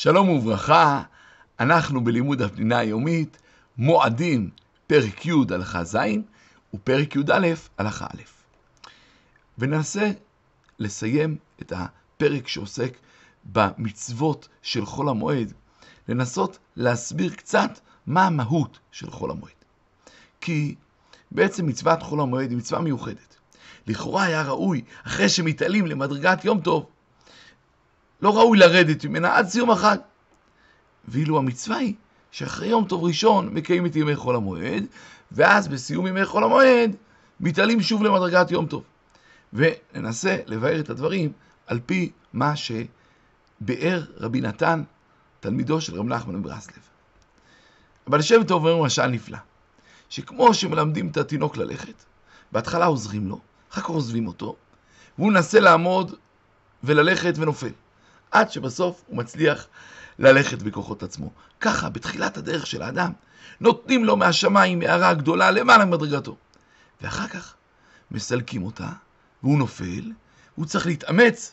[0.00, 1.02] שלום וברכה,
[1.60, 3.38] אנחנו בלימוד הפנינה היומית,
[3.78, 4.50] מועדים,
[4.86, 5.96] פרק י' הלכה ז'
[6.74, 8.22] ופרק י"א הלכה א'.
[9.58, 10.10] וננסה
[10.78, 12.96] לסיים את הפרק שעוסק
[13.44, 15.52] במצוות של חול המועד,
[16.08, 19.64] לנסות להסביר קצת מה המהות של חול המועד.
[20.40, 20.74] כי
[21.30, 23.36] בעצם מצוות חול המועד היא מצווה מיוחדת.
[23.86, 26.86] לכאורה היה ראוי, אחרי שמתעלים למדרגת יום טוב,
[28.22, 29.96] לא ראוי לרדת ממנה עד סיום החג.
[31.08, 31.94] ואילו המצווה היא
[32.30, 34.86] שאחרי יום טוב ראשון מקיים את ימי חול המועד,
[35.32, 36.96] ואז בסיום ימי חול המועד
[37.40, 38.82] מתעלים שוב למדרגת יום טוב.
[39.52, 41.32] וננסה לבאר את הדברים
[41.66, 44.82] על פי מה שביאר רבי נתן,
[45.40, 46.78] תלמידו של רב נחמן מברסלב.
[48.06, 49.38] אבל שם טוב אומר משל נפלא,
[50.08, 52.04] שכמו שמלמדים את התינוק ללכת,
[52.52, 53.40] בהתחלה עוזרים לו,
[53.72, 54.56] אחר כך עוזבים אותו,
[55.18, 56.14] והוא מנסה לעמוד
[56.84, 57.72] וללכת ונופל.
[58.30, 59.66] עד שבסוף הוא מצליח
[60.18, 61.30] ללכת בכוחות עצמו.
[61.60, 63.12] ככה, בתחילת הדרך של האדם,
[63.60, 66.36] נותנים לו מהשמיים הערה גדולה למעלה ממדרגתו.
[67.00, 67.54] ואחר כך
[68.10, 68.88] מסלקים אותה,
[69.42, 70.12] והוא נופל,
[70.54, 71.52] הוא צריך להתאמץ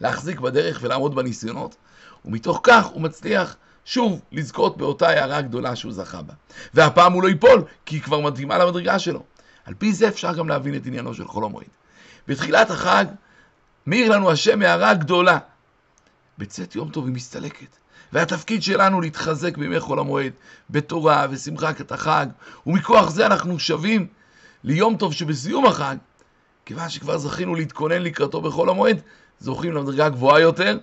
[0.00, 1.76] להחזיק בדרך ולעמוד בניסיונות,
[2.24, 6.34] ומתוך כך הוא מצליח שוב לזכות באותה הערה גדולה שהוא זכה בה.
[6.74, 9.22] והפעם הוא לא ייפול, כי היא כבר מתאימה למדרגה שלו.
[9.64, 11.66] על פי זה אפשר גם להבין את עניינו של חול המועד.
[12.28, 13.04] בתחילת החג
[13.86, 15.38] מאיר לנו השם הערה גדולה.
[16.38, 17.76] בצאת יום טוב היא מסתלקת.
[18.12, 20.32] והתפקיד שלנו להתחזק בימי חול המועד,
[20.70, 22.26] בתורה ושמחת החג,
[22.66, 24.06] ומכוח זה אנחנו שווים
[24.64, 25.96] ליום טוב שבסיום החג,
[26.64, 29.00] כיוון שכבר זכינו להתכונן לקראתו בחול המועד,
[29.40, 30.78] זוכים למדרגה גבוהה יותר,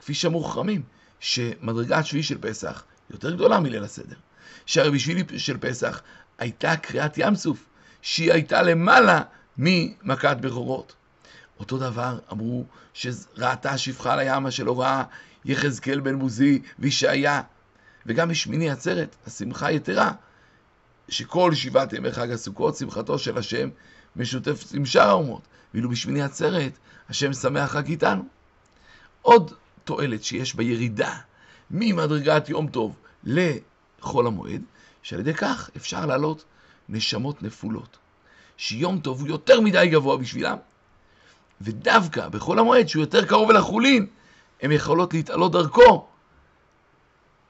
[0.00, 0.82] כפי שאמרו חכמים,
[1.20, 4.16] שמדרגה השביעי של פסח יותר גדולה מליל הסדר.
[4.66, 6.02] שהרי בשבילי של פסח
[6.38, 7.64] הייתה קריאת ים סוף,
[8.02, 9.22] שהיא הייתה למעלה
[9.56, 10.94] ממכת בכורות.
[11.58, 12.64] אותו דבר אמרו
[12.94, 15.04] שראתה שפחה על הים, שלא ראה
[15.44, 17.42] יחזקאל בן בוזי וישעיה.
[18.06, 20.12] וגם בשמיני עצרת, השמחה יתרה,
[21.08, 23.68] שכל שבעת ימי חג הסוכות, שמחתו של השם
[24.16, 25.42] משותפת עם שאר האומות.
[25.74, 28.24] ואילו בשמיני עצרת, השם שמח רק איתנו.
[29.22, 29.52] עוד
[29.84, 31.18] תועלת שיש בירידה
[31.70, 34.62] ממדרגת יום טוב לחול המועד,
[35.02, 36.44] שעל ידי כך אפשר לעלות
[36.88, 37.98] נשמות נפולות.
[38.56, 40.56] שיום טוב הוא יותר מדי גבוה בשבילם,
[41.60, 44.06] ודווקא בחול המועד, שהוא יותר קרוב אל החולין,
[44.62, 46.06] הן יכולות להתעלות דרכו.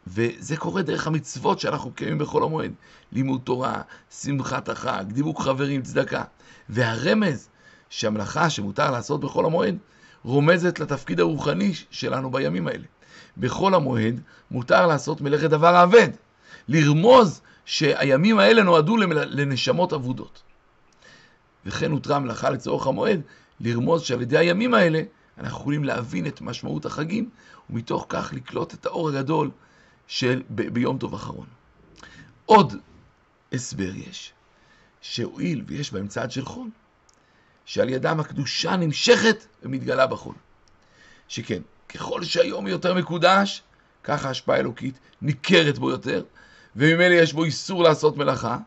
[0.06, 2.72] וזה קורה דרך המצוות שאנחנו קיימים בחול המועד.
[3.12, 6.24] לימוד תורה, שמחת החג, דיבוק חברים, צדקה.
[6.69, 7.48] והרמז
[7.91, 9.76] שהמלאכה שמותר לעשות בחול המועד,
[10.25, 12.84] רומזת לתפקיד הרוחני שלנו בימים האלה.
[13.38, 14.20] בחול המועד
[14.50, 16.08] מותר לעשות מלאכת דבר האבד.
[16.69, 20.42] לרמוז שהימים האלה נועדו לנשמות אבודות.
[21.66, 23.20] וכן הותרה המלאכה לצורך המועד,
[23.60, 25.02] לרמוז שעל ידי הימים האלה
[25.38, 27.30] אנחנו יכולים להבין את משמעות החגים,
[27.70, 29.50] ומתוך כך לקלוט את האור הגדול
[30.06, 31.46] של ב- ביום טוב אחרון.
[32.46, 32.74] עוד
[33.52, 34.32] הסבר יש,
[35.00, 36.69] שהואיל ויש בהם צעד של חול,
[37.64, 40.34] שעל ידם הקדושה נמשכת ומתגלה בחול.
[41.28, 43.62] שכן, ככל שהיום יותר מקודש,
[44.04, 46.25] ככה ההשפעה האלוקית ניכרת בו יותר,
[46.76, 48.58] וממילא יש בו איסור לעשות מלאכה,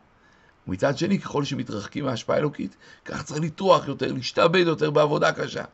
[0.68, 5.64] ומצד שני, ככל שמתרחקים מההשפעה האלוקית, כך צריך לטרוח יותר, להשתעבד יותר בעבודה קשה.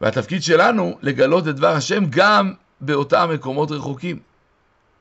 [0.00, 4.18] והתפקיד שלנו לגלות את דבר השם גם באותם מקומות רחוקים.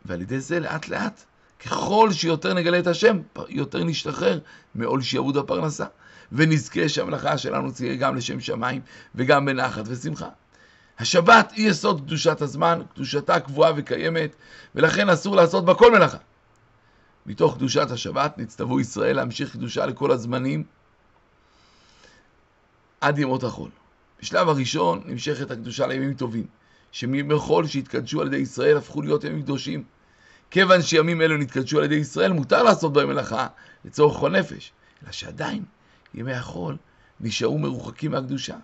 [0.06, 1.24] ועל ידי זה לאט לאט,
[1.66, 3.20] ככל שיותר נגלה את השם,
[3.50, 4.40] יותר נשתחרר
[4.76, 5.86] מעול שיעבוד הפרנסה.
[6.32, 8.82] ונזכה שהמלאכה שלנו תהיה גם לשם שמיים
[9.16, 10.28] וגם בנחת ושמחה.
[11.00, 14.36] השבת היא יסוד קדושת הזמן, קדושתה קבועה וקיימת,
[14.76, 16.18] ולכן אסור לעשות בה כל מלאכה.
[17.30, 20.64] מתוך קדושת השבת נצטוו ישראל להמשיך קדושה לכל הזמנים
[23.02, 23.70] עד ימות החול.
[24.22, 26.46] בשלב הראשון נמשכת הקדושה לימים טובים,
[26.92, 29.84] שמימי חול שהתקדשו על ידי ישראל הפכו להיות ימים קדושים.
[30.52, 33.48] כיוון שימים אלו נתקדשו על ידי ישראל, מותר לעשות בהם מלאכה
[33.86, 34.72] לצורך חול נפש,
[35.04, 35.64] אלא שעדיין
[36.14, 36.78] ימי החול
[37.20, 38.56] נשארו מרוחקים מהקדושה.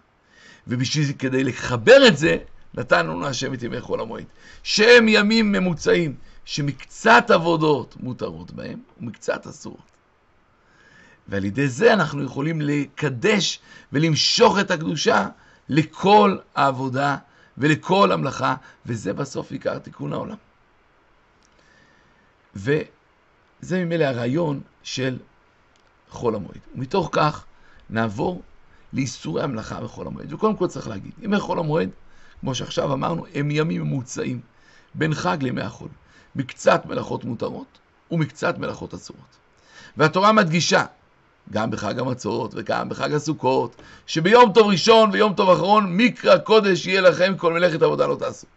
[0.67, 2.37] ובשביל כדי לחבר את זה,
[2.73, 4.25] נתן לנו השם את ימי חול המועד.
[4.63, 9.95] שהם ימים ממוצעים, שמקצת עבודות מותרות בהם ומקצת אסורות.
[11.27, 13.59] ועל ידי זה אנחנו יכולים לקדש
[13.91, 15.27] ולמשוך את הקדושה
[15.69, 17.17] לכל העבודה
[17.57, 18.55] ולכל המלאכה,
[18.85, 20.35] וזה בסוף עיקר תיקון העולם.
[22.55, 25.17] וזה ממילא הרעיון של
[26.09, 26.59] חול המועד.
[26.75, 27.45] ומתוך כך
[27.89, 28.41] נעבור
[28.93, 30.33] לאיסורי המלאכה בחול המועד.
[30.33, 31.89] וקודם כל צריך להגיד, ימי חול המועד,
[32.39, 34.41] כמו שעכשיו אמרנו, הם ימים ממוצעים
[34.93, 35.89] בין חג לימי החול.
[36.35, 37.77] מקצת מלאכות מותרות
[38.11, 39.35] ומקצת מלאכות אסורות.
[39.97, 40.85] והתורה מדגישה
[41.51, 47.01] גם בחג המצות וגם בחג הסוכות, שביום טוב ראשון ויום טוב אחרון, מקרא קודש יהיה
[47.01, 48.47] לכם, כל מלאכת עבודה לא תעשו.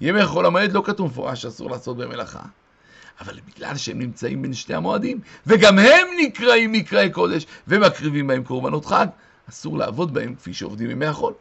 [0.00, 2.42] ימי חול המועד לא כתוב מפורש שאסור לעשות במלאכה,
[3.20, 8.86] אבל בגלל שהם נמצאים בין שתי המועדים, וגם הם נקראים מקראי קודש, ומקריבים בהם קורבנות
[8.86, 9.06] חג,
[9.48, 11.32] אסור לעבוד בהם כפי שעובדים ימי החול.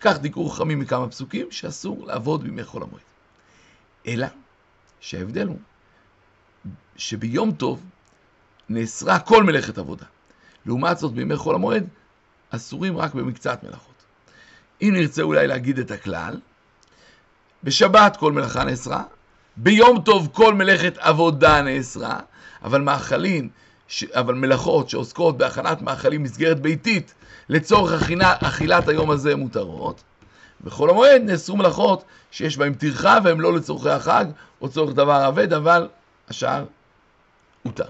[0.00, 3.02] כך דיכאו חכמים מכמה פסוקים שאסור לעבוד בימי חול המועד.
[4.06, 4.26] אלא
[5.00, 5.58] שההבדל הוא
[6.96, 7.84] שביום טוב
[8.68, 10.04] נאסרה כל מלאכת עבודה.
[10.66, 11.86] לעומת זאת, בימי חול המועד
[12.50, 14.04] אסורים רק במקצת מלאכות.
[14.82, 16.40] אם נרצה אולי להגיד את הכלל,
[17.64, 19.02] בשבת כל מלאכה נאסרה,
[19.56, 22.20] ביום טוב כל מלאכת עבודה נאסרה,
[22.62, 23.48] אבל מאכלים,
[23.88, 24.04] ש...
[24.04, 27.14] אבל מלאכות שעוסקות בהכנת מאכלים מסגרת ביתית
[27.48, 28.10] לצורך
[28.42, 30.02] אכילת היום הזה מותרות.
[30.64, 34.24] בחול המועד נאסרו מלאכות שיש בהן טרחה והן לא לצורכי החג
[34.60, 35.88] או צורך דבר אבד, אבל
[36.28, 36.64] השאר
[37.62, 37.88] הותר.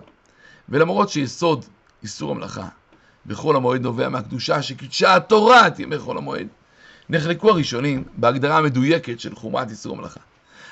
[0.68, 1.64] ולמרות שיסוד
[2.02, 2.68] איסור המלאכה
[3.26, 6.46] בחול המועד נובע מהקדושה שקידשה התורה את ימי חול המועד,
[7.08, 10.20] נחלקו הראשונים בהגדרה המדויקת של חומרת איסור המלאכה.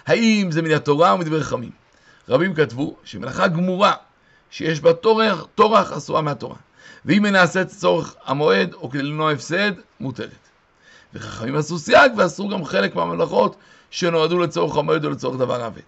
[0.06, 1.70] האם זה מן התורה או מדברי חכמים?
[2.29, 3.93] רבים כתבו שמלאכה גמורה
[4.50, 4.93] שיש בה
[5.55, 6.56] טורח, אסורה מהתורה,
[7.05, 10.44] ואם היא נעשית לצורך המועד או כדי למנוע הפסד, מותרת.
[11.14, 13.56] וחכמים עשו סייג ואסרו גם חלק מהמלאכות
[13.90, 15.82] שנועדו לצורך המועד או לצורך דבר אבד.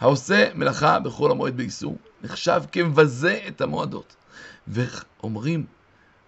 [0.00, 4.16] העושה מלאכה בכל המועד באיסור נחשב כמבזה את המועדות.
[4.68, 5.66] ואומרים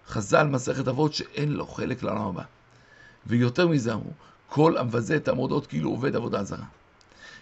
[0.07, 2.43] חז"ל מסכת אבות שאין לו חלק לעולם הבא.
[3.27, 4.11] ויותר מזה אמרו,
[4.49, 6.65] כל המבזה את המועדות כאילו עובד עבודה זרה.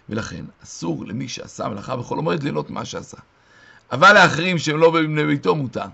[0.10, 3.18] ולכן אסור למי שעשה מלאכה בכל המועד ליהנות מה שעשה.
[3.92, 5.86] אבל לאחרים שהם לא בבני ביתו מותר.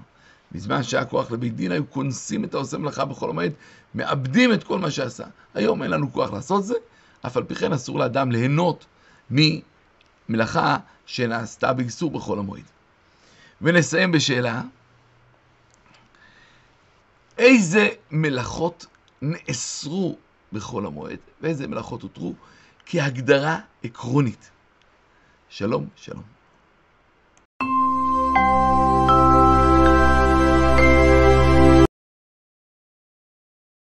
[0.56, 3.52] בזמן שהיה כוח לבית דין היו כונסים את העושה מלאכה בכל המועד,
[3.96, 5.24] מאבדים את כל מה שעשה.
[5.54, 6.74] היום אין לנו כוח לעשות זה,
[7.25, 8.86] אף על פי כן אסור לאדם ליהנות
[9.30, 12.63] ממלאכה שנעשתה באיסור בכל המועד.
[13.62, 14.62] ונסיים בשאלה,
[17.38, 18.86] איזה מלאכות
[19.22, 20.18] נאסרו
[20.54, 22.34] בכל המועד ואיזה מלאכות הותרו
[22.86, 24.50] כהגדרה עקרונית.
[25.50, 26.24] שלום, שלום.